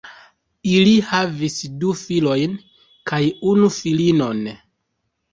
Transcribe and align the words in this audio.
Ili 0.75 0.93
havis 1.09 1.57
du 1.83 1.91
filojn 1.99 2.55
kaj 3.11 3.19
unu 3.53 3.69
filinon. 3.75 4.41